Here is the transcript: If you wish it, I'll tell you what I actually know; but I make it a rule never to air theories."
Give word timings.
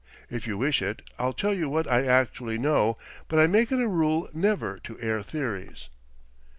If 0.31 0.47
you 0.47 0.57
wish 0.57 0.81
it, 0.81 1.03
I'll 1.19 1.31
tell 1.31 1.53
you 1.53 1.69
what 1.69 1.85
I 1.87 2.03
actually 2.07 2.57
know; 2.57 2.97
but 3.27 3.37
I 3.37 3.45
make 3.45 3.71
it 3.71 3.79
a 3.79 3.87
rule 3.87 4.27
never 4.33 4.79
to 4.79 4.99
air 4.99 5.21
theories." 5.21 5.89